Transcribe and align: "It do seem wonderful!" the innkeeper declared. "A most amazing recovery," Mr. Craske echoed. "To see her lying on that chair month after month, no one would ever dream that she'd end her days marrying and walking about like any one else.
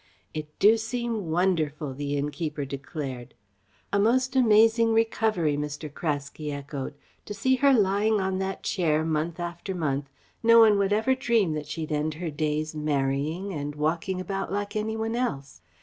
"It 0.33 0.57
do 0.57 0.77
seem 0.77 1.29
wonderful!" 1.29 1.93
the 1.93 2.17
innkeeper 2.17 2.65
declared. 2.65 3.35
"A 3.93 3.99
most 3.99 4.35
amazing 4.35 4.93
recovery," 4.93 5.55
Mr. 5.57 5.93
Craske 5.93 6.51
echoed. 6.51 6.95
"To 7.25 7.35
see 7.35 7.57
her 7.57 7.71
lying 7.71 8.19
on 8.19 8.39
that 8.39 8.63
chair 8.63 9.05
month 9.05 9.39
after 9.39 9.75
month, 9.75 10.09
no 10.41 10.57
one 10.57 10.79
would 10.79 10.91
ever 10.91 11.13
dream 11.13 11.53
that 11.53 11.67
she'd 11.67 11.91
end 11.91 12.15
her 12.15 12.31
days 12.31 12.73
marrying 12.73 13.53
and 13.53 13.75
walking 13.75 14.19
about 14.19 14.51
like 14.51 14.75
any 14.75 14.97
one 14.97 15.15
else. 15.15 15.61